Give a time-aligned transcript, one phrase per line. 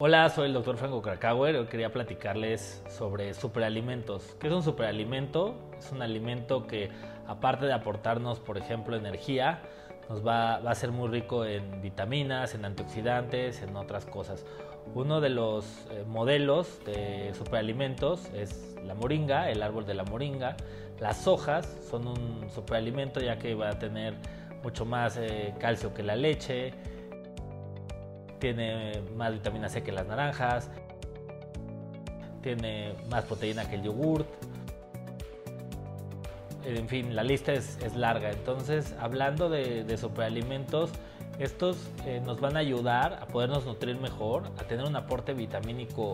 [0.00, 1.56] Hola, soy el doctor Franco Krakauer.
[1.56, 4.36] Hoy quería platicarles sobre superalimentos.
[4.40, 5.70] ¿Qué es un superalimento?
[5.76, 6.88] Es un alimento que,
[7.26, 9.60] aparte de aportarnos, por ejemplo, energía,
[10.08, 14.44] nos va, a ser muy rico en vitaminas, en antioxidantes, en otras cosas.
[14.94, 20.56] Uno de los eh, modelos de superalimentos es la moringa, el árbol de la moringa.
[20.98, 24.14] Las hojas son un superalimento ya que va a tener
[24.62, 26.72] mucho más eh, calcio que la leche
[28.38, 30.70] tiene más vitamina C que las naranjas,
[32.42, 34.26] tiene más proteína que el yogurt.
[36.76, 38.30] En fin, la lista es, larga.
[38.30, 40.90] Entonces, hablando de, superalimentos,
[41.38, 46.12] estos eh, nos van a ayudar a podernos nutrir mejor, a tener un aporte vitamínico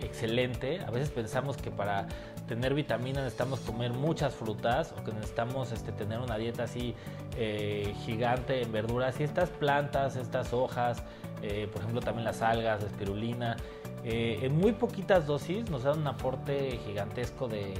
[0.00, 0.80] excelente.
[0.80, 2.08] A veces pensamos que para
[2.48, 6.96] tener vitaminas necesitamos comer muchas frutas o que necesitamos este, tener una dieta así
[7.36, 9.20] eh, gigante en verduras.
[9.20, 11.04] Y estas plantas, estas hojas,
[11.42, 13.56] eh, por ejemplo también las algas, la espirulina,
[14.04, 17.74] eh, en muy poquitas dosis nos dan un aporte gigantesco de,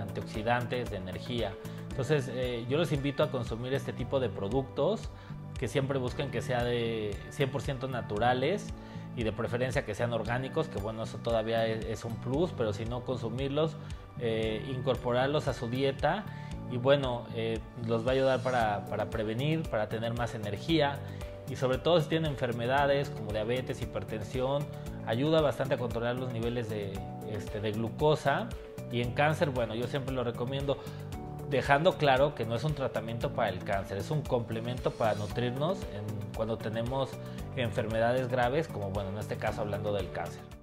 [0.00, 1.54] antioxidantes, de energía.
[1.90, 5.10] Entonces eh, yo los invito a consumir este tipo de productos
[5.58, 8.66] que siempre busquen que sea de 100% naturales
[9.16, 12.84] y de preferencia que sean orgánicos, que bueno, eso todavía es, un plus, pero si
[12.84, 13.76] no consumirlos,
[14.68, 16.26] incorporarlos a su dieta
[16.70, 17.24] y bueno,
[17.86, 20.98] los va a ayudar para, para prevenir, para tener más energía
[21.48, 24.66] y sobre todo si tienen enfermedades como diabetes, hipertensión,
[25.06, 26.92] ayuda bastante a controlar los niveles de,
[27.30, 28.48] este, de glucosa
[28.90, 30.78] y en cáncer, bueno, yo siempre lo recomiendo
[31.50, 35.78] dejando claro que no es un tratamiento para el cáncer, es un complemento para nutrirnos
[36.36, 37.10] cuando tenemos
[37.56, 40.55] enfermedades graves, como bueno, en este caso hablando del cáncer.